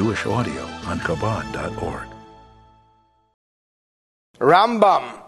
[0.00, 2.08] Jewish audio on Chabad.org.
[4.38, 5.20] Rambam,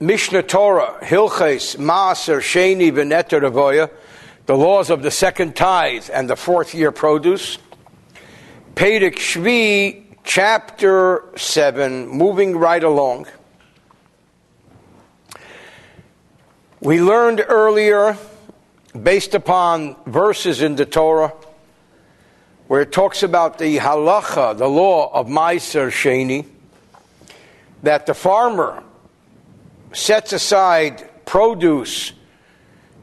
[0.00, 3.90] Mishneh Torah, Hilches, Maaser, Sheni, Veneter, Avoya,
[4.46, 7.58] the laws of the second tithe and the fourth year produce.
[8.76, 13.26] Perek Shvi, chapter 7, moving right along.
[16.80, 18.16] We learned earlier,
[19.02, 21.32] based upon verses in the Torah,
[22.68, 26.46] where it talks about the halacha, the law of Maaser Sheni,
[27.82, 28.82] that the farmer
[29.92, 32.12] sets aside produce,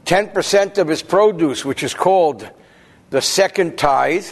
[0.05, 2.49] 10% of his produce, which is called
[3.09, 4.27] the second tithe,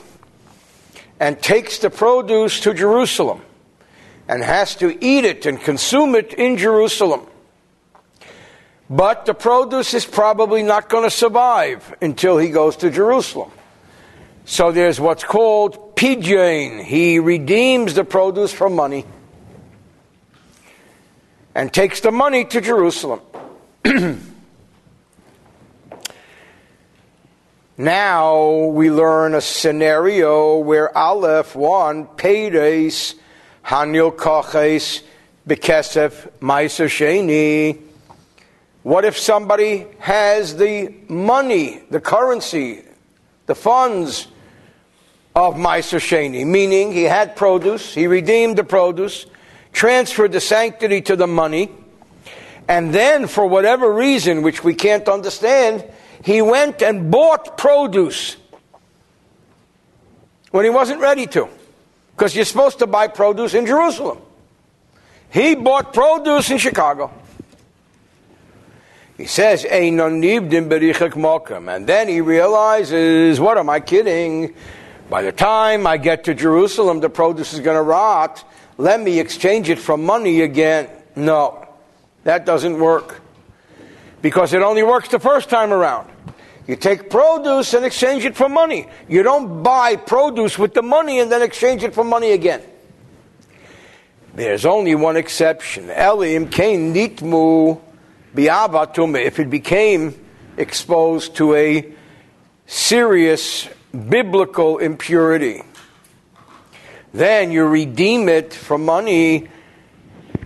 [1.20, 3.42] and takes the produce to Jerusalem
[4.28, 7.22] and has to eat it and consume it in Jerusalem.
[8.90, 13.52] But the produce is probably not going to survive until he goes to Jerusalem.
[14.46, 16.84] So there's what's called pidyon.
[16.84, 19.06] He redeems the produce for money
[21.54, 23.22] and takes the money to Jerusalem.
[27.78, 33.16] now we learn a scenario where Aleph 1, Peres,
[33.66, 35.04] Hanil Koches,
[35.48, 37.80] Bekesef, Meiser Sheni.
[38.84, 42.84] What if somebody has the money, the currency,
[43.46, 44.28] the funds
[45.48, 49.26] of Meiser Sheni, meaning he had produce, he redeemed the produce,
[49.74, 51.72] transferred the sanctity to the money,
[52.68, 55.84] and then, for whatever reason, which we can't understand,
[56.24, 58.38] he went and bought produce
[60.52, 61.50] when he wasn't ready to.
[62.16, 64.20] Because you're supposed to buy produce in Jerusalem.
[65.32, 67.12] He bought produce in Chicago.
[69.18, 70.22] He says, and then
[72.08, 74.54] he realizes, what am I kidding?
[75.12, 78.46] By the time I get to Jerusalem, the produce is going to rot
[78.78, 80.90] let me exchange it for money again.
[81.16, 81.68] No,
[82.24, 83.22] that doesn't work.
[84.24, 86.10] Because it only works the first time around.
[86.66, 88.88] You take produce and exchange it for money.
[89.08, 92.64] You don't buy produce with the money and then exchange it for money again.
[94.34, 95.92] There's only one exception.
[95.92, 97.80] Elim kain nitmu
[98.34, 99.22] biavatum.
[99.22, 100.16] If it became
[100.58, 101.86] exposed to a
[102.66, 105.64] serious biblical impurity
[107.14, 109.50] then you redeem it for money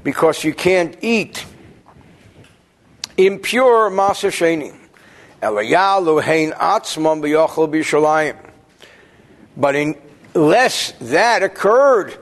[0.03, 1.45] because you can't eat
[3.17, 4.73] impure Maser Sheni.
[9.57, 12.17] But unless that occurred,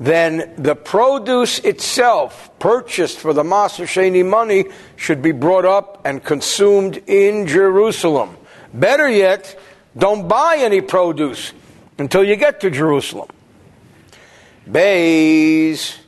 [0.00, 4.64] then the produce itself, purchased for the Maser money,
[4.96, 8.36] should be brought up and consumed in Jerusalem.
[8.72, 9.58] Better yet,
[9.96, 11.52] don't buy any produce
[11.98, 13.28] until you get to Jerusalem.
[14.70, 15.98] Bays.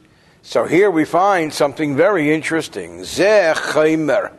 [0.42, 3.00] So here we find something very interesting.
[3.00, 4.32] Zeh chaymer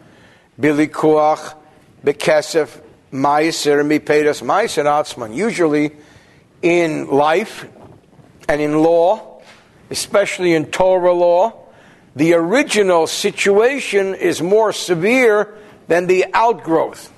[0.59, 1.55] bilikuach
[2.03, 2.81] bekesef
[3.11, 5.35] meiser mipedas meiser atzman.
[5.35, 5.91] Usually
[6.61, 7.67] in life
[8.49, 9.41] and in law,
[9.89, 11.53] especially in Torah law,
[12.15, 15.55] the original situation is more severe
[15.87, 17.13] than the outgrowth,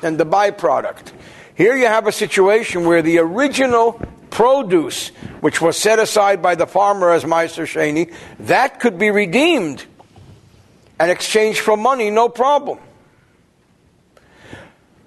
[0.00, 1.12] than the byproduct.
[1.58, 5.08] Here you have a situation where the original produce,
[5.40, 9.84] which was set aside by the farmer as Meiser Sheni, that could be redeemed
[11.00, 12.78] and exchanged for money, no problem.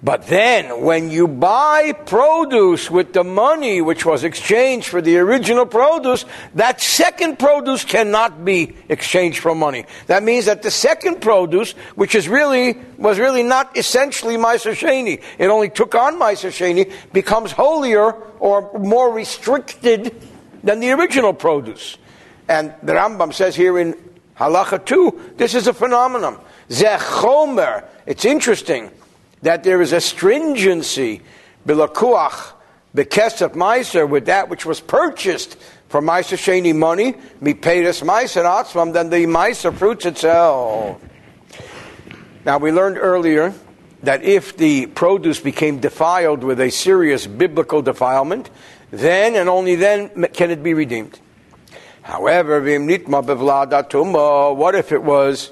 [0.04, 5.64] But then, when you buy produce with the money which was exchanged for the original
[5.64, 6.24] produce,
[6.56, 9.86] that second produce cannot be exchanged for money.
[10.08, 15.22] That means that the second produce, which is really was really not essentially Meiser Sheni,
[15.38, 20.20] it only took on Meiser Sheni, becomes holier or more restricted
[20.64, 21.96] than the original produce.
[22.48, 23.94] And the Rambam says here in
[24.36, 26.40] Halacha 2, this is a phenomenon.
[26.68, 27.84] Zechomer.
[28.04, 28.90] It's interesting
[29.42, 31.20] that there is a stringency,
[31.66, 32.52] bilakuach,
[32.94, 35.56] bekesef meiser, with that which was purchased
[35.88, 41.00] for meiser sheni money, mipetus meiser atzvam, than the meiser fruits itself.
[42.44, 43.54] Now we learned earlier
[44.02, 48.50] that if the produce became defiled with a serious biblical defilement,
[48.90, 51.20] then and only then can it be redeemed.
[52.02, 55.50] However, what if it was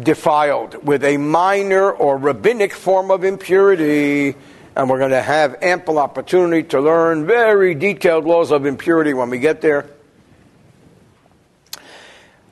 [0.00, 4.36] defiled with a minor or rabbinic form of impurity.
[4.76, 9.30] And we're going to have ample opportunity to learn very detailed laws of impurity when
[9.30, 9.90] we get there.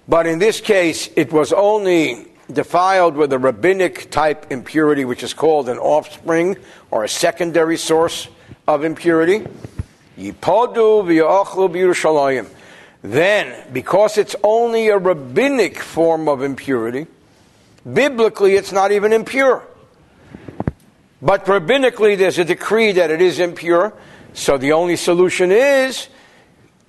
[0.09, 5.35] But in this case, it was only defiled with a rabbinic type impurity, which is
[5.35, 6.57] called an offspring
[6.91, 8.29] or a secondary source
[8.69, 9.47] of impurity.
[13.03, 17.07] Then, because it's only a rabbinic form of impurity,
[17.93, 19.67] biblically it's not even impure.
[21.23, 23.93] But rabbinically there's a decree that it is impure,
[24.33, 26.09] so the only solution is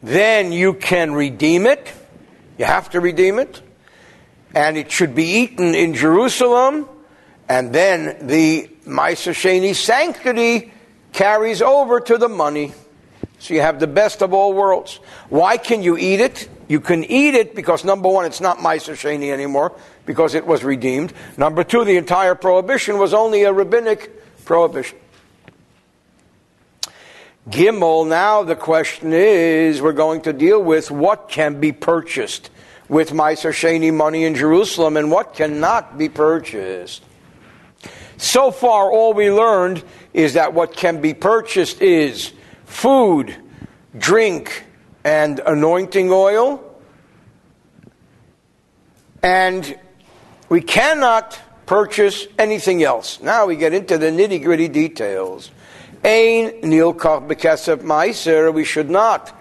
[0.02, 1.92] then you can redeem it.
[2.58, 3.62] You have to redeem it.
[4.54, 6.88] And it should be eaten in Jerusalem.
[7.50, 10.72] And then the Sheni sanctity
[11.14, 12.74] carries over to the money.
[13.40, 14.96] So you have the best of all worlds.
[15.30, 16.50] Why can you eat it?
[16.68, 20.64] You can eat it because number one, it's not Maaser Sheni anymore because it was
[20.64, 21.14] redeemed.
[21.38, 24.98] Number two, the entire prohibition was only a rabbinic prohibition.
[27.50, 32.50] Gimel, now the question is we're going to deal with what can be purchased
[32.90, 37.04] with Maaser Sheni money in Jerusalem and what cannot be purchased.
[38.18, 42.34] So far, all we learned is that what can be purchased is
[42.66, 43.36] food,
[43.98, 44.66] drink,
[45.08, 46.62] and anointing oil.
[49.24, 49.80] And
[50.50, 53.22] we cannot purchase anything else.
[53.22, 55.50] Now we get into the nitty gritty details.
[56.04, 59.34] Ein nilkach bekesef meiser, we should not.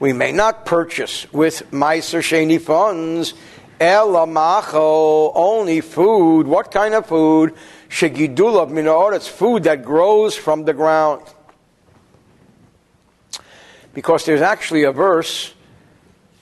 [0.00, 3.34] We may not purchase with meiser sheni funds.
[3.78, 6.48] Elamacho, only food.
[6.48, 7.54] What kind of food?
[7.88, 11.22] Shegidulav it's food that grows from the ground.
[13.94, 15.54] Because there's actually a verse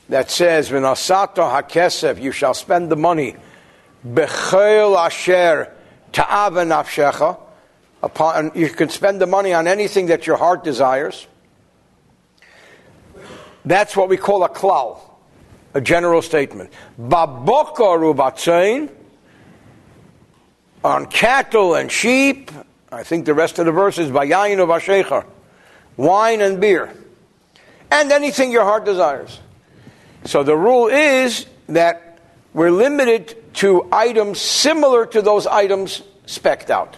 [0.09, 3.37] that says, "When "V'nasato hakesef, you shall spend the money,
[4.07, 5.71] bechel asher
[6.13, 7.39] ta'ava nafshecha,
[8.03, 11.27] upon, you can spend the money on anything that your heart desires.
[13.65, 14.99] That's what we call a klal,
[15.73, 16.73] a general statement.
[17.01, 18.91] Babokar ubatzain,
[20.85, 22.51] on cattle and sheep,
[22.91, 25.25] I think the rest of the verse is bayayin of
[25.97, 26.93] wine and beer,
[27.93, 29.39] and anything your heart desires.
[30.25, 32.19] So the rule is that
[32.55, 36.97] we're limited to items similar to those items specked out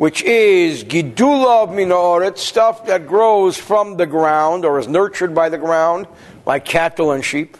[0.00, 5.58] which is gidula minoret, stuff that grows from the ground or is nurtured by the
[5.58, 6.06] ground,
[6.46, 7.58] like cattle and sheep.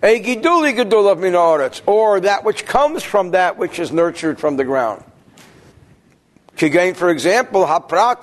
[0.00, 4.56] A giduli gidula of minoret, or that which comes from that which is nurtured from
[4.56, 5.02] the ground.
[6.56, 8.20] Kigain, for example, haprat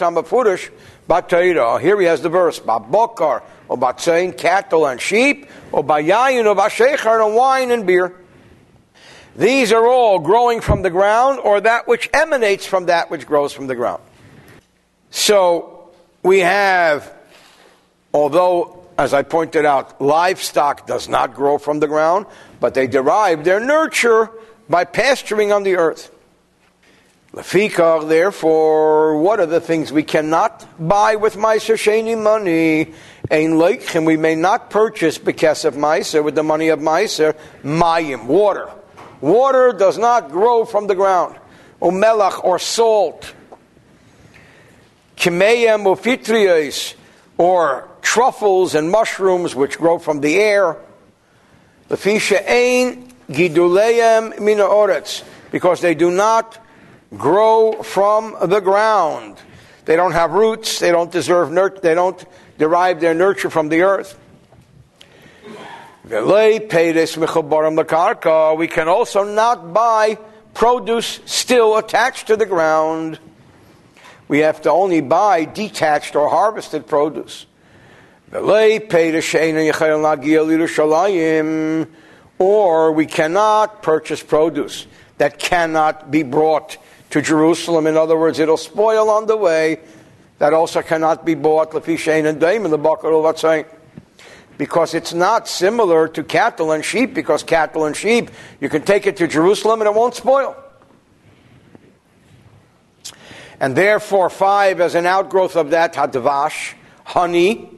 [1.07, 1.81] hamafurish bataira.
[1.81, 7.25] Here he has the verse, babokar, or batzain, cattle and sheep, or bayayin, or bashechar,
[7.25, 8.15] and wine and beer.
[9.35, 13.51] These are all growing from the ground or that which emanates from that which grows
[13.51, 14.01] from the ground.
[15.09, 15.89] So
[16.23, 17.11] we have,
[18.13, 22.27] although, as I pointed out, livestock does not grow from the ground,
[22.61, 24.31] but they derive their nurture
[24.69, 26.14] by pasturing on the earth.
[27.35, 32.93] Lefikar, therefore, what are the things we cannot buy with Maaser Sheni money?
[33.29, 33.61] Ein
[33.93, 38.71] and we may not purchase because of Maaser with the money of Maaser, mayim, water.
[39.19, 41.35] Water does not grow from the ground.
[41.81, 43.33] Umelach or salt.
[45.17, 46.95] Kimeyem ufitrias
[47.37, 50.77] or truffles and mushrooms which grow from the air.
[51.89, 55.03] Lefisha ein giduleim mina
[55.51, 56.64] because they do not
[57.17, 59.37] grow from the ground.
[59.85, 60.79] They don't have roots.
[60.79, 62.23] They don't deserve nurt- They don't
[62.57, 64.17] derive their nurture from the earth.
[68.57, 70.17] We can also not buy
[70.53, 73.19] produce still attached to the ground.
[74.27, 77.45] We have to only buy detached or harvested produce.
[82.37, 86.77] Or we cannot purchase produce that cannot be brought
[87.15, 87.87] to Jerusalem.
[87.87, 89.79] In other words, it'll spoil on the way.
[90.39, 91.71] That also cannot be bought.
[91.71, 93.63] Lefishain and Dame in the Bakar of saying
[94.57, 99.07] because it's not similar to cattle and sheep, because cattle and sheep, you can take
[99.07, 100.57] it to Jerusalem and it won't spoil.
[103.61, 106.73] And therefore, five, as an outgrowth of that, hadvash,
[107.05, 107.69] honey,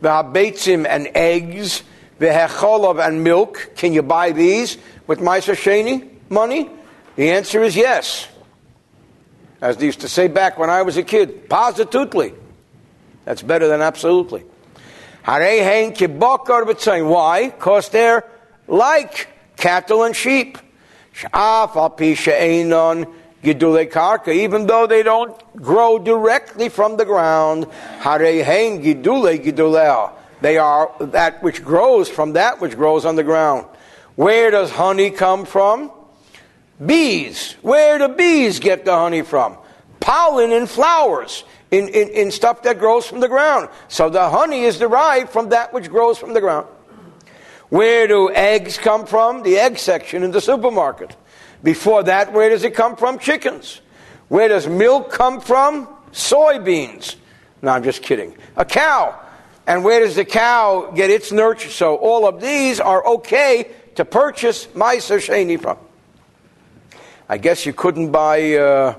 [0.00, 1.82] v'habeitzim, and eggs,
[2.20, 3.72] v'hecholov, and milk.
[3.74, 6.70] Can you buy these with Maaser Sheni money?
[7.16, 8.28] The answer is yes.
[9.60, 12.34] As they used to say back when I was a kid, positively.
[13.24, 14.44] That's better than absolutely.
[15.24, 17.50] Why?
[17.50, 18.24] Because they're
[18.66, 20.58] like cattle and sheep.
[24.28, 27.66] Even though they don't grow directly from the ground,
[30.40, 33.66] they are that which grows from that which grows on the ground.
[34.16, 35.92] Where does honey come from?
[36.84, 37.56] Bees.
[37.62, 39.58] Where do bees get the honey from?
[40.00, 41.44] Pollen in flowers.
[41.70, 43.68] in, in, in stuff that grows from the ground.
[43.88, 46.66] So the honey is derived from that which grows from the ground.
[47.68, 49.42] Where do eggs come from?
[49.42, 51.14] The egg section in the supermarket.
[51.62, 53.18] Before that, where does it come from?
[53.18, 53.80] Chickens.
[54.28, 55.88] Where does milk come from?
[56.12, 57.16] Soybeans.
[57.62, 58.36] No, I'm just kidding.
[58.56, 59.18] A cow.
[59.66, 61.68] And where does the cow get its nurture?
[61.68, 65.76] So all of these are okay to purchase Meiser Sheni from.
[67.30, 68.96] I guess you couldn't buy uh,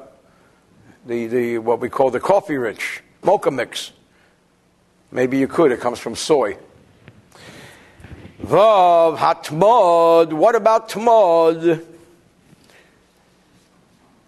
[1.05, 3.91] the, the what we call the coffee rich mocha mix.
[5.11, 5.73] Maybe you could.
[5.73, 6.55] It comes from soy.
[8.41, 10.31] Vav hatmod.
[10.31, 11.85] What about tmod?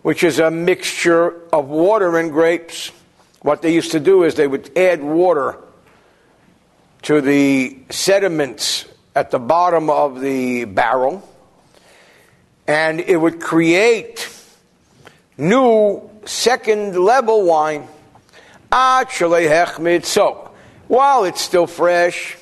[0.01, 2.91] Which is a mixture of water and grapes.
[3.41, 5.57] What they used to do is they would add water
[7.03, 8.83] to the sediments
[9.15, 11.25] at the bottom of the barrel,
[12.67, 14.29] and it would create
[15.37, 17.87] new second level wine.
[18.71, 19.47] Actually.
[20.01, 20.51] So,
[20.87, 22.37] while it's still fresh,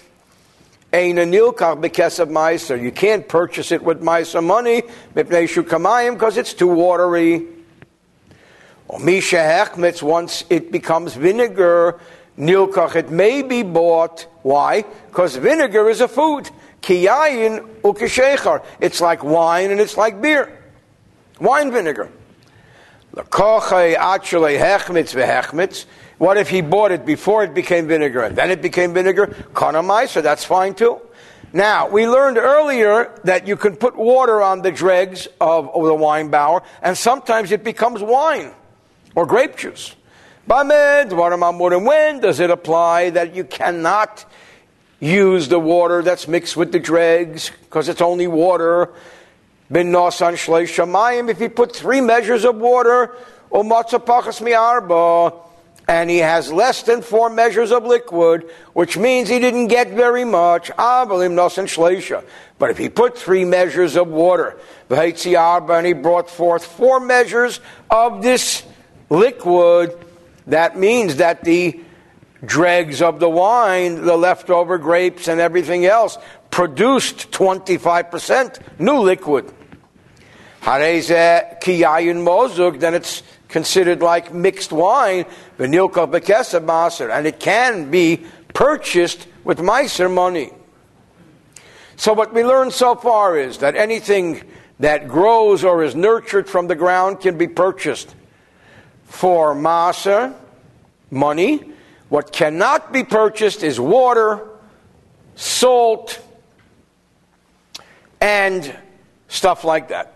[0.93, 7.47] you can't purchase it with Meiser money because it's too watery.
[8.89, 11.99] Once it becomes vinegar,
[12.37, 14.27] nilkach, it may be bought.
[14.41, 14.83] Why?
[15.07, 16.49] Because vinegar is a food.
[16.81, 18.63] Kiyayin ukeshechar.
[18.79, 20.57] It's like wine and it's like beer.
[21.39, 22.09] Wine vinegar.
[26.17, 29.27] What if he bought it before it became vinegar and then it became vinegar?
[29.53, 31.01] Kanamai, so that's fine too.
[31.51, 36.29] Now, we learned earlier that you can put water on the dregs of, the wine
[36.29, 38.53] bower and sometimes it becomes wine
[39.13, 39.93] or grape juice.
[40.45, 40.69] When
[42.19, 44.25] does it apply that you cannot
[45.01, 48.93] use the water that's mixed with the dregs because it's only water?
[49.71, 53.15] bin nosan shamayim, if he put three measures of water,
[53.51, 54.03] matzah
[54.41, 55.33] miarba,
[55.87, 60.25] and he has less than four measures of liquid, which means he didn't get very
[60.25, 62.23] much, avalim nosan shleisha.
[62.59, 64.57] But if he put three measures of water,
[64.89, 68.63] arba, and he brought forth four measures of this
[69.09, 69.97] liquid,
[70.47, 71.79] that means that the
[72.43, 76.17] dregs of the wine, the leftover grapes and everything else,
[76.49, 79.51] produced 25% new liquid.
[80.63, 80.81] Then
[82.93, 85.25] it's considered like mixed wine,
[85.57, 90.51] vanilka bekesa maser, and it can be purchased with meiser money.
[91.95, 94.43] So what we learned so far is that anything
[94.79, 98.15] that grows or is nurtured from the ground can be purchased
[99.05, 100.33] for maser,
[101.11, 101.71] money.
[102.11, 104.45] What cannot be purchased is water,
[105.35, 106.19] salt,
[108.19, 108.75] and
[109.29, 110.13] stuff like that.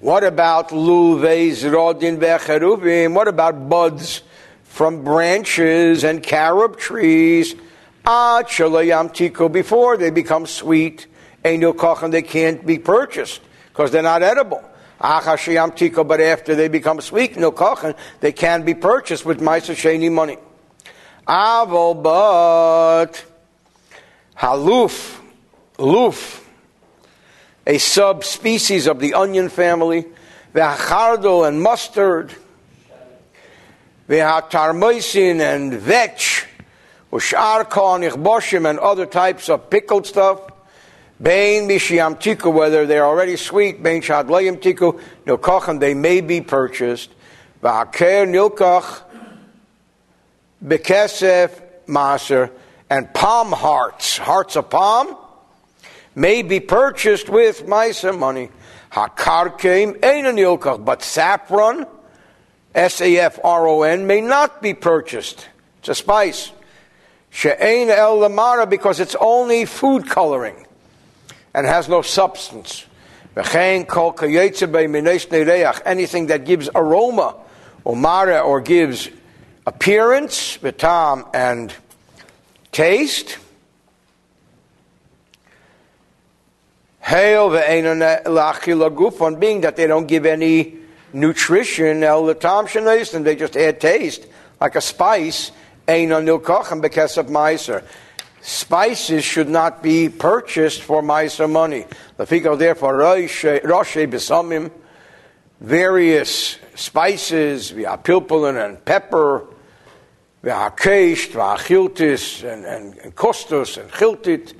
[0.00, 3.14] What about luves rodin vecheruvim?
[3.14, 4.22] What about buds
[4.64, 7.54] from branches and carob trees?
[8.04, 11.06] Ah, tiko before they become sweet.
[11.44, 14.64] Einil kochan, they can't be purchased because they're not edible.
[15.00, 17.52] tiko, but after they become sweet, no
[18.18, 20.38] they can be purchased with ma'aser money.
[21.26, 23.24] Avol, but
[24.38, 25.20] haluf,
[25.78, 26.44] luf,
[27.66, 30.06] a subspecies of the onion family,
[30.52, 32.34] the v'hachardo and mustard,
[34.08, 36.46] v'hatarmoisin and vetch,
[37.12, 40.40] ushar boshim and other types of pickled stuff,
[41.22, 47.10] Bain mishiyam tiku, whether they're already sweet, bain shadlayim tiku, nilkachem, they may be purchased.
[47.62, 49.02] V'haker nilkach,
[50.64, 52.50] bekesef maser,
[52.88, 55.16] and palm hearts, hearts of palm,
[56.14, 58.50] may be purchased with Maisa money.
[58.92, 61.86] Hakarkeim Einanilkach, but saffron,
[62.74, 65.48] S A F R O N, may not be purchased.
[65.78, 66.52] It's a spice.
[67.30, 70.66] She'ein el lamara, because it's only food coloring
[71.54, 72.84] and has no substance.
[73.34, 73.86] Anything
[76.26, 77.34] that gives aroma,
[77.86, 79.08] omara, or gives
[79.66, 81.72] appearance, vitam, and
[82.72, 83.38] taste,
[89.20, 90.76] on being that they don't give any
[91.12, 94.26] nutrition, and they just add taste,
[94.60, 95.52] like a spice.
[98.40, 101.84] Spices should not be purchased for meiser money.
[102.16, 104.70] The Lafiko therefore roshe besamim,
[105.60, 109.46] various spices, pilpulin and pepper,
[110.42, 114.54] v'hakesh, v'achiltis, and, and chiltit,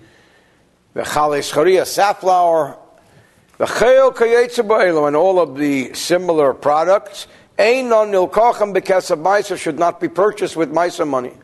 [0.95, 2.77] the chalis safflower,
[3.59, 7.27] the chayil kayetza and all of the similar products,
[7.59, 11.35] Einon nilkochem bekesab meiser should not be purchased with meiser money.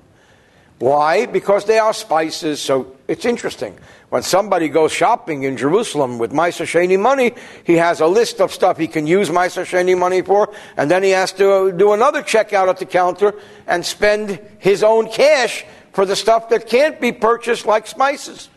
[0.79, 1.27] Why?
[1.27, 2.61] Because they are spices.
[2.61, 3.79] So it's interesting.
[4.11, 7.35] When somebody goes shopping in Jerusalem with Meiser Sheni money,
[7.65, 11.03] he has a list of stuff he can use Meiser Sheni money for, and then
[11.03, 13.35] he has to uh, do another checkout at the counter
[13.67, 18.49] and spend his own cash for the stuff that can't be purchased like spices.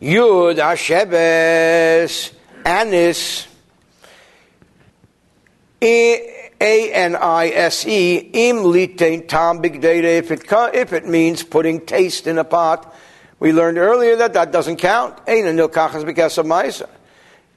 [0.00, 2.32] Yud Ashebes
[2.64, 3.46] Anis
[6.60, 11.42] A N I S E Im Litain Tam Big Data if it if it means
[11.42, 12.94] putting taste in a pot.
[13.40, 15.18] We learned earlier that that doesn't count.
[15.26, 16.88] Ein Nil Kachas of Maisa.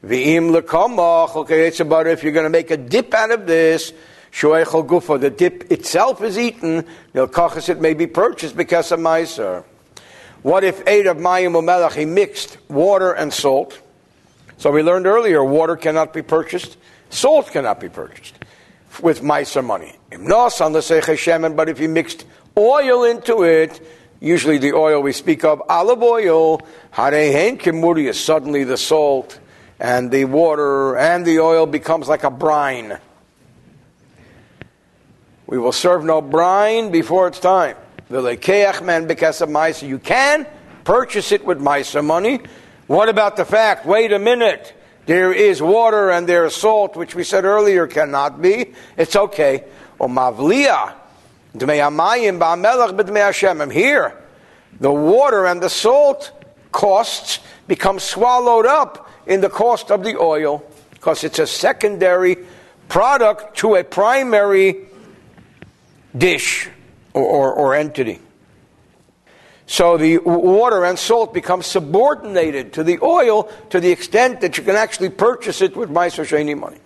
[0.03, 3.93] V'im it's about if you're going to make a dip out of this.
[4.31, 5.19] Shoechel gufa.
[5.19, 6.85] The dip itself is eaten.
[7.13, 9.63] Nil Kachas it may be purchased because of Maisa.
[10.41, 13.79] What if eight of Mayim Umelach, he mixed water and salt?
[14.57, 16.77] So we learned earlier, water cannot be purchased,
[17.09, 18.33] salt cannot be purchased
[19.01, 19.95] with Maisa money.
[21.55, 22.25] But if you mixed
[22.57, 23.81] oil into it,
[24.19, 26.61] usually the oil we speak of, olive oil,
[28.13, 29.39] suddenly the salt
[29.79, 32.97] and the water and the oil becomes like a brine.
[35.45, 37.77] We will serve no brine before it's time.
[38.09, 40.47] You can
[40.83, 42.39] purchase it with Maisa money.
[42.87, 43.85] What about the fact?
[43.85, 44.73] Wait a minute.
[45.07, 48.73] There is water and there is salt, which we said earlier cannot be.
[48.97, 49.63] It's okay.
[49.99, 50.93] Mavliya.
[53.71, 54.13] Here,
[54.79, 56.31] the water and the salt
[56.73, 60.61] costs become swallowed up in the cost of the oil
[60.91, 62.37] because it's a secondary
[62.89, 64.87] product to a primary
[66.15, 66.69] dish
[67.13, 68.19] or, or, or entity.
[69.67, 74.63] So the water and salt become subordinated to the oil to the extent that you
[74.63, 76.79] can actually purchase it with Meiser Sheni money.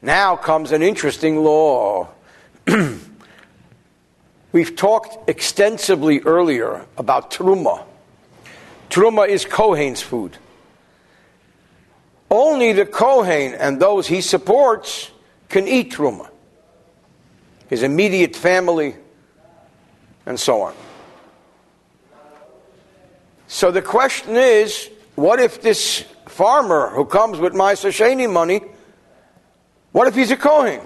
[0.00, 2.08] Now comes an interesting law.
[4.52, 7.84] We've talked extensively earlier about truma.
[8.88, 10.38] Truma is Kohen's food.
[12.30, 15.10] Only the Kohen and those he supports
[15.48, 16.30] can eat truma
[17.70, 18.96] his immediate family,
[20.30, 20.74] and so on.
[23.48, 28.62] So the question is what if this farmer who comes with my Sasheni money,
[29.92, 30.80] what if he's a Kohen?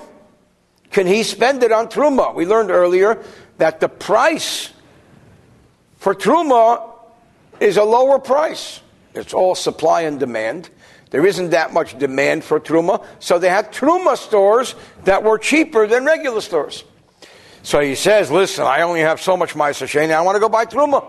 [0.90, 2.34] Can he spend it on Truma?
[2.34, 3.22] We learned earlier
[3.58, 4.72] that the price
[5.98, 6.90] for Truma
[7.60, 8.80] is a lower price.
[9.14, 10.70] It's all supply and demand.
[11.10, 15.86] There isn't that much demand for truma, so they had truma stores that were cheaper
[15.86, 16.82] than regular stores.
[17.64, 20.14] So he says, "Listen, I only have so much ma'aser sheni.
[20.14, 21.04] I want to go buy truma.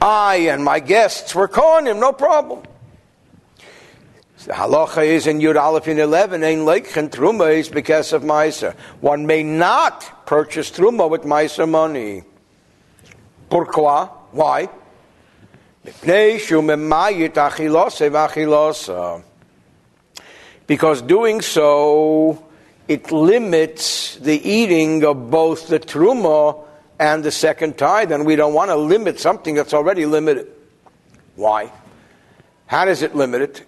[0.00, 2.62] I and my guests were calling him, no problem."
[4.44, 8.74] The halacha is in Yud Aleph in 11, Ein Leikchen Truma is because of Meiser.
[9.00, 12.24] One may not purchase Truma with Meiser money.
[13.48, 14.10] Pourquoi?
[14.32, 14.68] Why?
[20.66, 22.44] Because doing so,
[22.88, 26.64] it limits the eating of both the truma
[26.98, 30.48] and the second tithe, and we don't want to limit something that's already limited.
[31.36, 31.72] Why?
[32.66, 33.66] How does it limit it?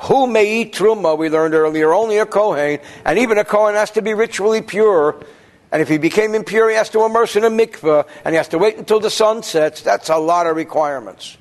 [0.00, 1.16] Who may eat truma?
[1.16, 5.24] We learned earlier only a kohen, and even a kohen has to be ritually pure
[5.72, 8.48] and if he became impure, he has to immerse in a mikveh, and he has
[8.48, 9.80] to wait until the sun sets.
[9.80, 11.38] That's a lot of requirements.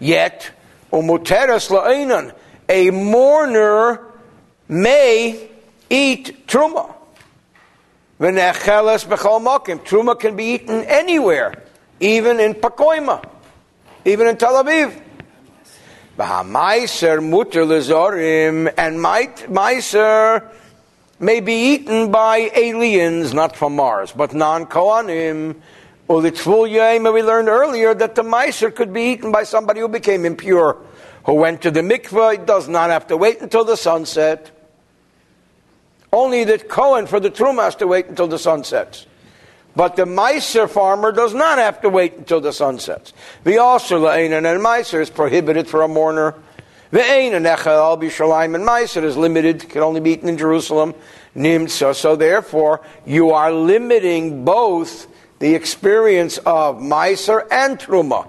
[0.00, 0.50] Yet,
[0.92, 2.34] umuteres la'inan,
[2.68, 4.00] a mourner
[4.68, 5.48] may
[5.90, 6.94] eat truma.
[8.20, 11.62] Truma can be eaten anywhere,
[12.00, 13.22] even in Pacoima,
[14.04, 15.00] even in Tel Aviv.
[16.18, 20.42] V'hamaiser muter lezorim, and meiser
[21.18, 25.56] may be eaten by aliens, not from Mars, but non-Kohanim.
[26.06, 30.76] We learned earlier that the Meiser could be eaten by somebody who became impure,
[31.24, 34.50] who went to the mikveh, does not have to wait until the sunset.
[36.12, 39.06] Only the Kohen for the Truma has to wait until the sun sets.
[39.76, 43.12] But the Meiser farmer does not have to wait until the sun sets.
[43.42, 46.34] The also and Meiser is prohibited for a mourner.
[46.92, 50.94] The Ein and Echel Bishalayim and Meiser is limited, can only be eaten in Jerusalem.
[51.34, 51.94] Nimsa.
[51.94, 55.08] So therefore, you are limiting both
[55.40, 58.28] the experience of Meiser and Truma.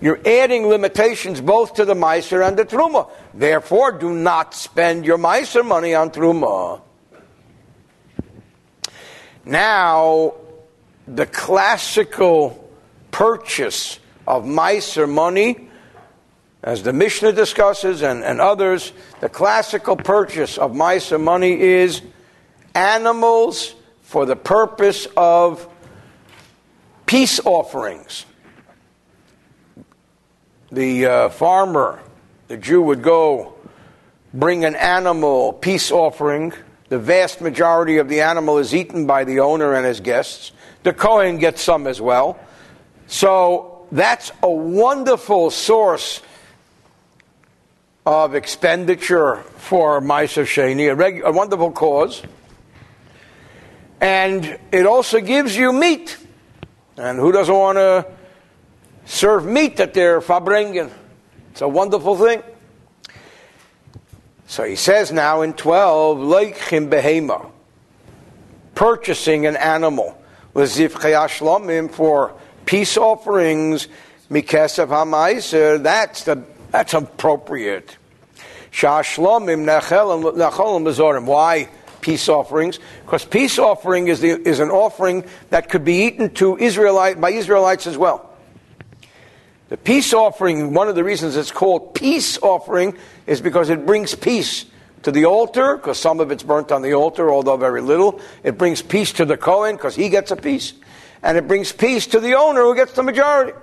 [0.00, 3.10] You're adding limitations both to the Meiser and the Truma.
[3.34, 6.80] Therefore, do not spend your Meiser money on Truma.
[9.44, 10.34] Now,
[11.06, 12.70] the classical
[13.10, 15.68] purchase of Meiser money,
[16.62, 22.00] as the Mishnah discusses and, and others, the classical purchase of Meiser money is
[22.74, 25.68] animals for the purpose of
[27.06, 28.26] peace offerings.
[30.72, 32.00] The uh, farmer,
[32.48, 33.54] the Jew would go
[34.32, 36.52] bring an animal peace offering.
[36.88, 40.52] The vast majority of the animal is eaten by the owner and his guests.
[40.82, 42.38] The Kohen gets some as well.
[43.06, 46.20] So that's a wonderful source
[48.04, 52.22] of expenditure for Ma'aser Sheni, a, reg- a wonderful cause.
[54.00, 56.18] And it also gives you meat.
[56.96, 58.06] And who doesn't want to
[59.04, 60.90] serve meat at their farbrengen?
[61.50, 62.42] It's a wonderful thing.
[64.46, 67.50] So he says now in 12, Leichim behema,
[68.74, 70.20] purchasing an animal,
[70.54, 72.34] Lazif Chayashlomim for
[72.66, 73.88] peace offerings,
[74.30, 77.96] Mikesav HaMaiser, that's, the, that's appropriate.
[78.70, 81.26] Shashlomim Nacholim Bezorim.
[81.26, 81.68] Why
[82.04, 82.78] peace offerings?
[83.06, 87.30] Because peace offering is, the, is an offering that could be eaten to Israelite, by
[87.30, 88.30] Israelites as well.
[89.70, 92.94] The peace offering, one of the reasons it's called peace offering
[93.26, 94.66] is because it brings peace
[95.04, 98.20] to the altar, because some of it's burnt on the altar, although very little.
[98.42, 100.74] It brings peace to the Kohen, because he gets a piece.
[101.22, 103.54] And it brings peace to the owner, who gets the majority.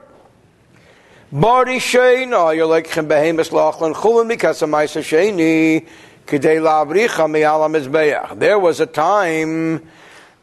[1.32, 5.88] Bari Sheina, you're like Behemoth Lachlan Chulin because of Maisa Sheni,
[8.36, 9.88] There was a time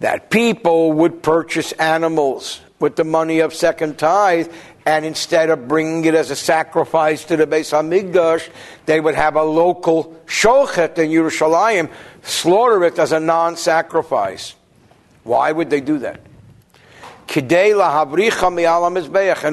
[0.01, 4.51] that people would purchase animals with the money of second tithe
[4.87, 8.49] and instead of bringing it as a sacrifice to the Beis Hamikdash,
[8.87, 11.91] they would have a local shochet in Yerushalayim
[12.23, 14.55] slaughter it as a non-sacrifice.
[15.25, 16.21] Why would they do that?
[17.37, 17.75] In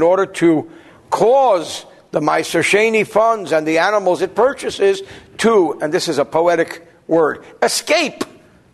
[0.02, 0.72] order to
[1.10, 1.86] cause
[2.22, 5.02] the Sheni funds and the animals it purchases
[5.38, 8.24] to, and this is a poetic word, escape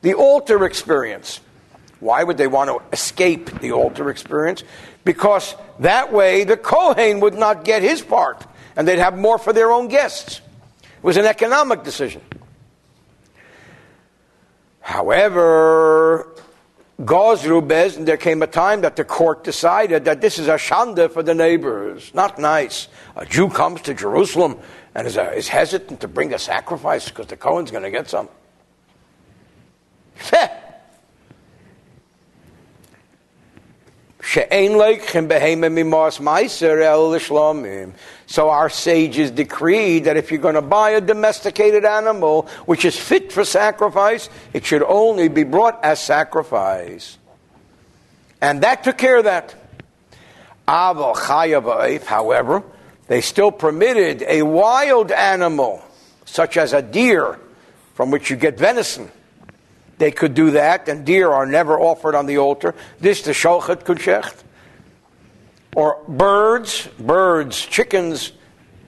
[0.01, 1.41] the altar experience.
[1.99, 4.63] Why would they want to escape the altar experience?
[5.03, 9.53] because that way the Kohen would not get his part and they'd have more for
[9.53, 10.41] their own guests.
[10.81, 12.21] It was an economic decision.
[14.79, 16.27] However,
[17.05, 21.09] Gozru and there came a time that the court decided that this is a shanda
[21.11, 22.13] for the neighbors.
[22.13, 22.87] Not nice.
[23.15, 24.57] A Jew comes to Jerusalem
[24.93, 28.09] and is, uh, is hesitant to bring a sacrifice because the Kohen's going to get
[28.09, 28.29] some.
[38.27, 42.97] So our sages decreed that if you're going to buy a domesticated animal which is
[42.97, 47.17] fit for sacrifice, it should only be brought as sacrifice.
[48.39, 49.55] And that took care of that.
[52.05, 52.63] However,
[53.07, 55.83] they still permitted a wild animal,
[56.25, 57.39] such as a deer,
[57.95, 59.11] from which you get venison
[60.01, 62.73] they could do that, and deer are never offered on the altar.
[62.99, 64.33] This the shochet kudshecht.
[65.75, 68.31] Or birds, birds, chickens,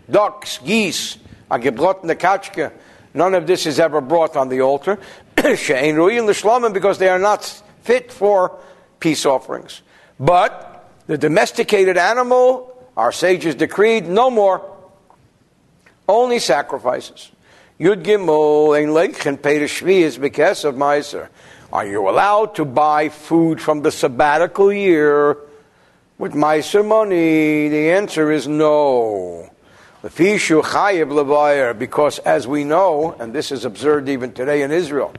[0.09, 1.19] ducks, geese,
[1.51, 2.73] agebrotne kachke.
[3.13, 4.97] None of this is ever brought on the altar.
[5.37, 7.45] She'ein ru'in l'shlomim because they are not
[7.83, 8.59] fit for
[8.99, 9.83] peace offerings.
[10.19, 14.67] But the domesticated animal, our sages decreed, no more.
[16.09, 17.32] Only sacrifices.
[17.83, 21.27] Yud Gimel ein Leichen Peter is because of Meiser.
[21.73, 25.35] Are you allowed to buy food from the sabbatical year
[26.17, 27.67] with Meiser money?
[27.67, 29.49] The answer is no.
[30.01, 35.13] Because as we know, and this is observed even today in Israel,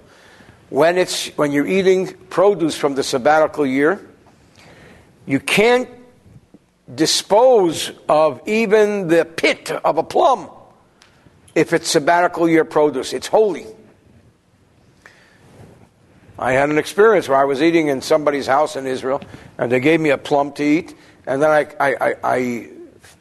[0.70, 4.00] when it's when you're eating produce from the sabbatical year,
[5.26, 5.90] you can't
[6.94, 10.48] dispose of even the pit of a plum
[11.54, 13.12] if it's sabbatical year produce.
[13.12, 13.66] It's holy.
[16.38, 19.22] I had an experience where I was eating in somebody's house in Israel,
[19.56, 20.94] and they gave me a plum to eat,
[21.26, 22.70] and then I, I, I, I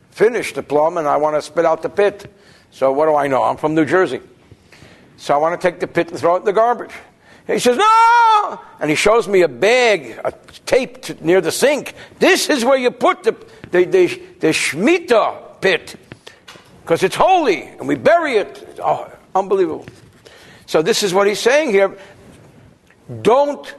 [0.10, 2.34] finished the plum, and I want to spit out the pit.
[2.72, 3.44] So what do I know?
[3.44, 4.20] I'm from New Jersey.
[5.18, 6.94] So I want to take the pit and throw it in the garbage.
[7.46, 8.60] he says, no!
[8.80, 10.32] And he shows me a bag, a
[10.66, 11.94] taped near the sink.
[12.18, 13.34] This is where you put the,
[13.70, 14.08] the, the,
[14.40, 15.96] the Shemitah pit
[16.84, 18.78] because it's holy and we bury it.
[18.84, 19.86] Oh, unbelievable.
[20.66, 21.98] So this is what he's saying here.
[23.22, 23.74] Don't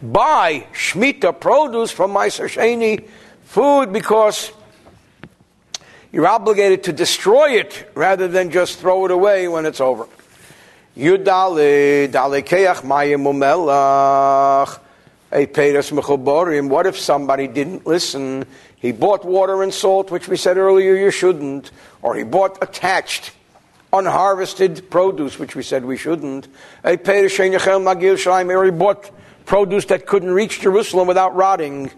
[0.00, 3.08] buy Shemitah produce from my Sheni
[3.44, 4.52] food because
[6.12, 10.06] you're obligated to destroy it rather than just throw it away when it's over.
[10.96, 14.78] Yudale, dale keach mayim umelach.
[15.32, 16.68] Mechoborim.
[16.68, 18.44] What if somebody didn't listen?
[18.80, 21.70] He bought water and salt, which we said earlier you shouldn't,
[22.02, 23.32] or he bought attached
[23.92, 26.48] unharvested produce, which we said we shouldn't.
[26.84, 29.10] Shalim, or he bought
[29.44, 31.90] produce that couldn't reach Jerusalem without rotting.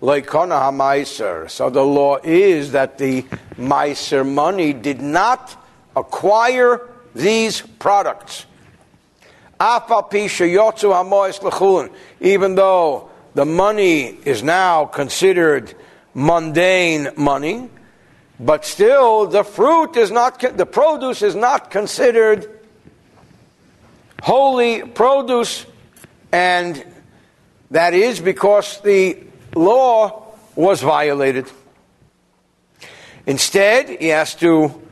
[0.00, 3.22] So the law is that the
[3.58, 5.56] Meiser money did not
[5.96, 8.46] acquire these products.
[12.20, 15.74] Even though the money is now considered
[16.14, 17.68] mundane money,
[18.40, 22.50] but still the fruit is not, the produce is not considered
[24.24, 25.66] holy produce,
[26.32, 26.82] and
[27.70, 29.18] that is because the
[29.54, 31.50] law was violated.
[33.26, 34.82] Instead, he has to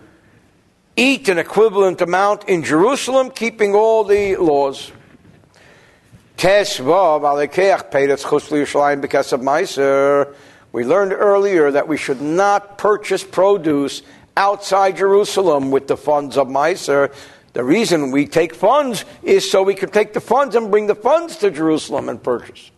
[0.97, 4.93] eat an equivalent amount in Jerusalem, keeping all the laws.
[9.01, 10.35] because of Meiser.
[10.73, 14.03] We learned earlier that we should not purchase produce
[14.37, 17.15] outside Jerusalem with the funds of Meiser.
[17.53, 20.95] The reason we take funds is so we can take the funds and bring the
[20.95, 22.71] funds to Jerusalem and purchase.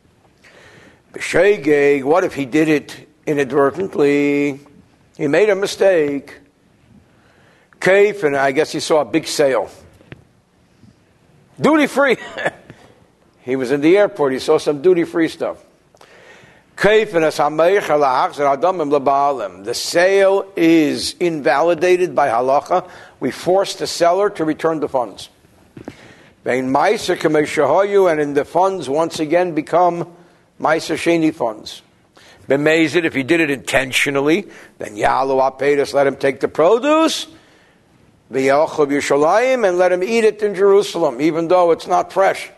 [1.12, 4.58] What if he did it inadvertently?
[5.16, 6.40] He made a mistake.
[7.78, 9.70] Kaif, and I guess he saw a big sale.
[11.60, 12.16] Duty free.
[13.42, 15.64] he was in the airport, he saw some duty free stuff.
[16.76, 18.50] The
[19.74, 22.88] sale is invalidated by halacha.
[23.20, 25.28] We force the seller to return the funds.
[26.44, 30.14] And in the funds once again become
[30.60, 31.82] Meiser Sheni funds.
[32.46, 34.46] If he did it intentionally,
[34.78, 37.26] then Yalu Apedus let him take the produce
[38.30, 42.50] and let him eat it in Jerusalem, even though it's not fresh.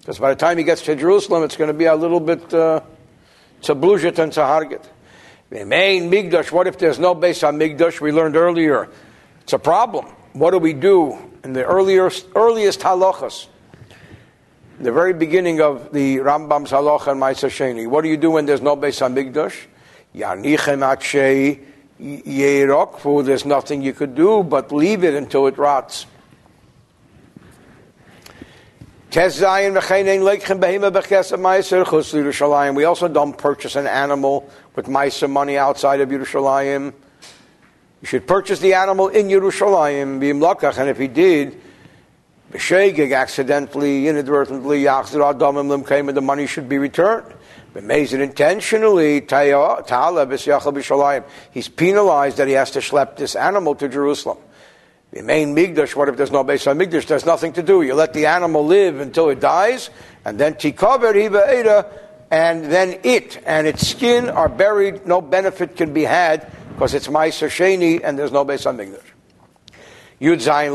[0.00, 2.54] Because by the time he gets to Jerusalem, it's going to be a little bit
[2.54, 2.80] uh,
[3.62, 4.84] tzablujet and tzaharget.
[5.50, 6.52] Main migdash.
[6.52, 8.00] What if there's no base on migdash?
[8.00, 8.88] We learned earlier.
[9.42, 10.06] It's a problem.
[10.34, 13.46] What do we do in the earliest earliest halachas?
[14.78, 17.88] The very beginning of the Rambam's halacha and Ma'aser Sheni.
[17.88, 19.66] What do you do when there's no base on migdash?
[20.14, 20.82] Yanichem
[22.00, 26.06] Yerokfu, there's nothing you could do but leave it until it rots.
[29.10, 29.20] We
[32.84, 36.92] also don't purchase an animal with Meiser money outside of Yerushalayim.
[38.02, 41.58] You should purchase the animal in Yerushalayim, and if he did,
[42.52, 47.32] accidentally, inadvertently, the money should be returned.
[47.72, 49.22] But makes it intentionally,
[51.52, 54.36] he's penalized that he has to schlep this animal to Jerusalem.
[55.10, 57.06] The main Migdash, what if there's no base on Migdash?
[57.06, 57.82] There's nothing to do.
[57.82, 59.90] You let the animal live until it dies,
[60.24, 61.90] and then tikaver hiva
[62.30, 65.06] and then it and its skin are buried.
[65.06, 69.00] No benefit can be had because it's Meiser Sheni and there's no base on Migdash.
[70.20, 70.74] Yud Zayin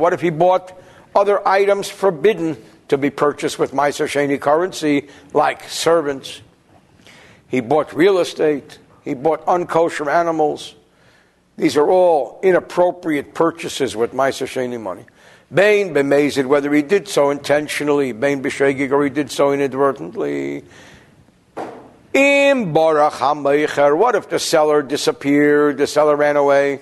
[0.00, 0.72] What if he bought
[1.14, 2.56] other items forbidden
[2.88, 6.40] to be purchased with Meiser Sheni currency, like servants.
[7.48, 8.78] He bought real estate.
[9.04, 10.74] He bought unkosher animals.
[11.56, 15.06] These are all inappropriate purchases with Meiser Sheni money.
[15.52, 20.64] Bain bemazed whether he did so intentionally, Bain b'shegig, or he did so inadvertently.
[22.12, 25.78] Im barach What if the seller disappeared?
[25.78, 26.80] The seller ran away.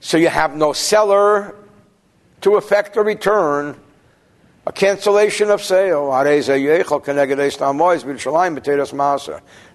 [0.00, 1.56] So you have no seller
[2.42, 3.76] to effect a return,
[4.68, 6.12] a cancellation of sale.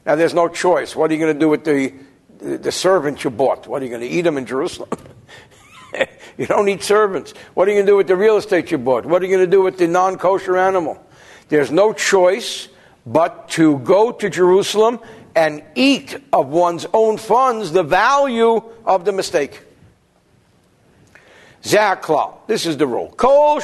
[0.05, 0.95] Now, there's no choice.
[0.95, 1.93] What are you going to do with the,
[2.37, 3.65] the, servant you bought?
[3.65, 4.91] What are you going to eat them in Jerusalem?
[6.37, 7.33] you don't need servants.
[7.55, 9.03] What are you going to do with the real estate you bought?
[9.03, 11.03] What are you going to do with the non kosher animal?
[11.49, 12.69] There's no choice
[13.03, 14.99] but to go to Jerusalem
[15.35, 19.59] and eat of one's own funds the value of the mistake.
[21.63, 22.45] Zakla.
[22.45, 23.13] This is the rule.
[23.15, 23.61] Kol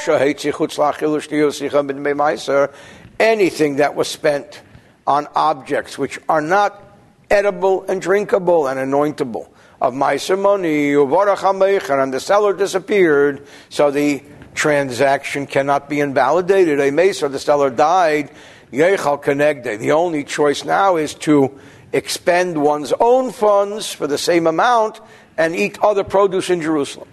[3.18, 4.62] anything that was spent
[5.06, 6.82] on objects which are not
[7.30, 9.48] edible and drinkable and anointable
[9.80, 14.22] of Meiser money, and the seller disappeared, so the
[14.54, 16.80] transaction cannot be invalidated.
[16.80, 18.30] A Mesa, the seller died,
[18.70, 21.58] The only choice now is to
[21.92, 25.00] expend one's own funds for the same amount
[25.36, 27.08] and eat other produce in Jerusalem.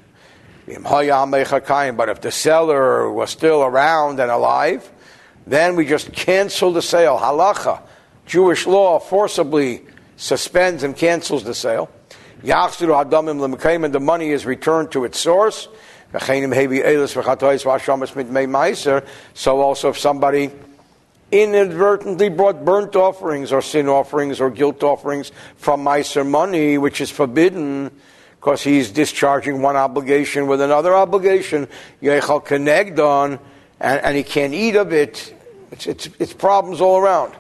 [0.68, 4.92] But if the seller was still around and alive,
[5.46, 7.18] then we just cancel the sale.
[7.18, 7.82] Halacha,
[8.26, 9.86] Jewish law forcibly
[10.18, 11.90] suspends and cancels the sale.
[12.44, 15.70] And the money is returned to its source.
[19.34, 20.52] So also if somebody
[21.32, 27.12] inadvertently brought burnt offerings or sin offerings or guilt offerings from Meiser money, which is
[27.12, 27.92] forbidden,
[28.48, 31.68] because he's discharging one obligation with another obligation,
[32.02, 33.40] Yechal Kenegdon,
[33.82, 35.36] and, he can't eat of it.
[35.70, 37.34] It's, it's, it's problems all around.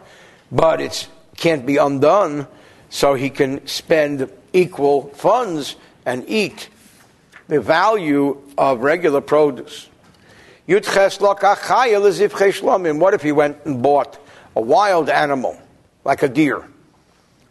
[0.51, 2.45] But it can't be undone,
[2.89, 6.67] so he can spend equal funds and eat
[7.47, 9.87] the value of regular produce.
[12.99, 14.19] What if he went and bought
[14.57, 15.57] a wild animal,
[16.03, 16.67] like a deer,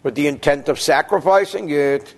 [0.02, 2.14] with the intent of sacrificing it?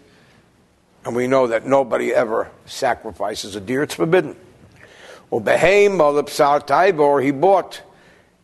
[1.09, 4.37] And we know that nobody ever sacrifices a deer, it's forbidden.
[5.31, 7.83] Or he bought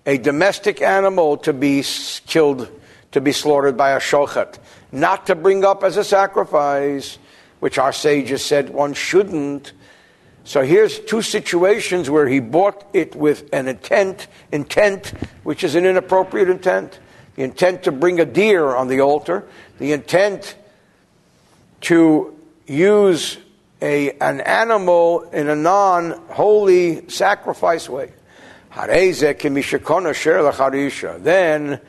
[0.06, 1.84] a domestic animal to be
[2.26, 2.70] killed,
[3.12, 4.58] to be slaughtered by a shochet,
[4.90, 7.18] not to bring up as a sacrifice,
[7.60, 9.74] which our sages said one shouldn't.
[10.44, 15.08] So here's two situations where he bought it with an intent, intent,
[15.42, 16.98] which is an inappropriate intent.
[17.34, 19.46] The intent to bring a deer on the altar,
[19.78, 20.56] the intent
[21.82, 22.30] to
[22.66, 23.38] use
[23.80, 28.12] a, an animal in a non holy sacrifice way.
[31.18, 31.80] Then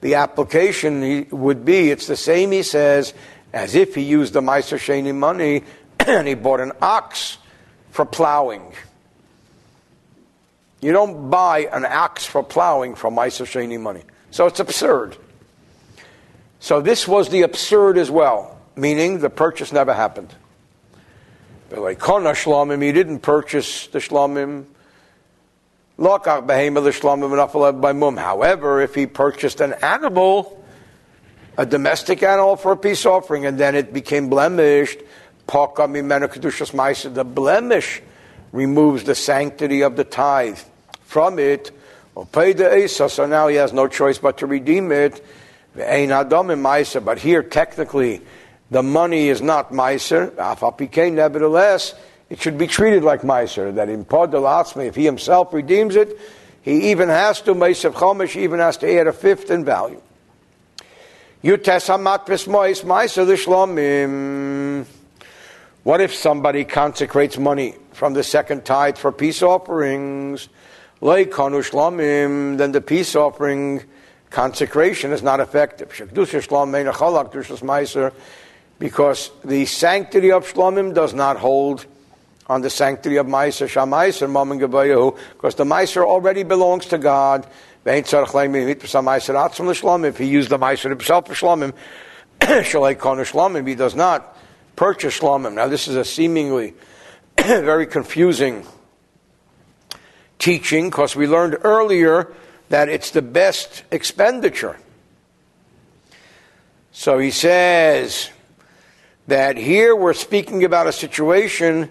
[0.00, 3.12] the application would be it's the same, he says,
[3.52, 5.64] as if he used the Meiser Sheni money
[6.06, 7.38] and he bought an ox
[7.90, 8.72] for plowing.
[10.80, 14.02] You don't buy an ox for plowing from Meiser Sheni money.
[14.30, 15.16] So it's absurd.
[16.60, 20.34] So this was the absurd as well, meaning the purchase never happened.
[21.70, 21.76] He
[22.92, 24.64] didn't purchase the Shlomim.
[28.18, 30.64] However, if he purchased an animal,
[31.58, 35.00] a domestic animal for a peace offering, and then it became blemished,
[35.46, 38.02] the blemish
[38.52, 40.58] removes the sanctity of the tithe
[41.02, 41.70] from it.
[42.14, 45.22] So now he has no choice but to redeem it.
[45.76, 48.22] But here, technically,
[48.70, 50.32] the money is not meiser.
[51.12, 51.94] Nevertheless,
[52.28, 53.74] it should be treated like meiser.
[53.74, 56.18] That in Podelatzme, if he himself redeems it,
[56.62, 60.00] he even has to meiser chomish, even has to add a fifth in value.
[62.84, 63.26] Meiser
[65.82, 70.48] What if somebody consecrates money from the second tithe for peace offerings?
[71.00, 73.82] Like shlomim, then the peace offering
[74.28, 75.88] consecration is not effective
[78.80, 81.86] because the sanctity of Shlomim does not hold
[82.48, 87.46] on the sanctity of Meiser Shamaiser Mammon Gebayahu, because the Meiser already belongs to God.
[87.84, 88.10] If he
[90.26, 91.72] used the Meiser himself for Shlomim,
[92.40, 94.36] Shlomim, he does not
[94.76, 95.54] purchase Shlomim.
[95.54, 96.74] Now, this is a seemingly
[97.38, 98.66] very confusing
[100.38, 102.32] teaching, because we learned earlier
[102.70, 104.78] that it's the best expenditure.
[106.92, 108.30] So he says,
[109.30, 111.88] that here we're speaking about a situation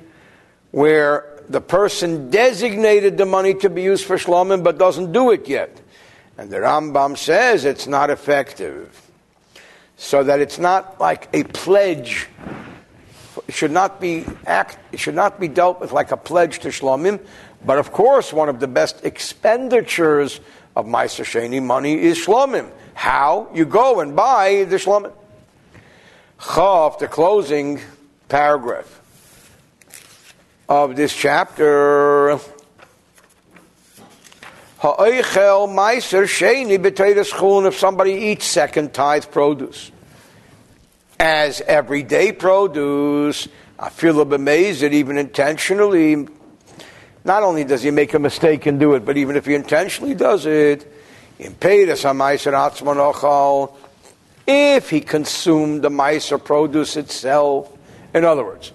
[0.72, 5.48] where the person designated the money to be used for shlomim but doesn't do it
[5.48, 5.82] yet.
[6.38, 9.02] And the Rambam says it's not effective.
[9.96, 12.28] So that it's not like a pledge.
[13.48, 16.68] It should not be act it should not be dealt with like a pledge to
[16.68, 17.26] shlomim.
[17.66, 20.42] But of course one of the best expenditures
[20.76, 22.70] of Meiser Sheni money is shlomim.
[22.96, 23.50] How?
[23.54, 25.14] You go and buy the shlomim.
[26.40, 27.82] Chav, the closing
[28.30, 29.02] paragraph
[30.70, 32.40] of this chapter.
[34.82, 35.38] If
[37.78, 39.92] somebody eats second tithe produce.
[41.20, 46.26] As everyday produce, I feel amazed that even intentionally,
[47.26, 50.16] not only does he make a mistake and do it, but even if he intentionally
[50.16, 50.90] does it,
[51.38, 51.54] in
[52.04, 53.76] ha'meiser atzman ochal,
[54.50, 57.72] if he consumed the Meiser produce itself.
[58.16, 58.72] In other words,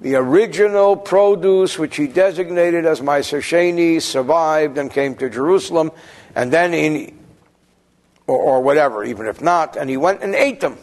[0.00, 5.92] the original produce, which he designated as Meiser Sheni, survived and came to Jerusalem,
[6.34, 7.16] and then in,
[8.26, 10.76] or, or whatever, even if not, and he went and ate them.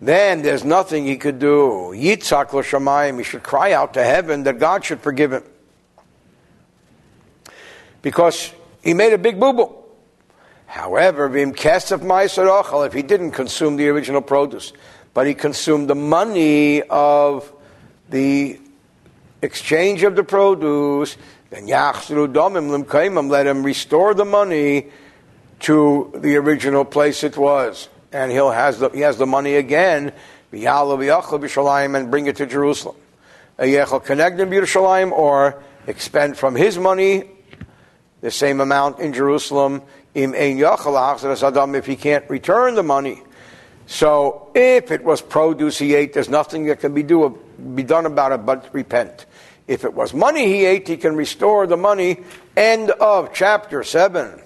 [0.00, 1.92] Then there's nothing he could do.
[1.94, 5.44] Yitzak l'shamayim, he should cry out to heaven that God should forgive him.
[8.02, 8.52] Because
[8.82, 9.85] he made a big boo-boo.
[10.66, 14.72] However, if he didn't consume the original produce,
[15.14, 17.52] but he consumed the money of
[18.10, 18.60] the
[19.42, 21.16] exchange of the produce,
[21.50, 24.88] then let him restore the money
[25.60, 27.88] to the original place it was.
[28.12, 30.12] And he'll has the, he has the money again
[30.52, 32.96] and bring it to Jerusalem.
[33.58, 37.30] Connect in Yerushalayim or expend from his money
[38.20, 39.82] the same amount in Jerusalem.
[40.16, 43.22] If he can't return the money.
[43.86, 47.38] So if it was produce he ate, there's nothing that can be, do,
[47.74, 49.26] be done about it but repent.
[49.68, 52.18] If it was money he ate, he can restore the money.
[52.56, 54.40] End of chapter 7.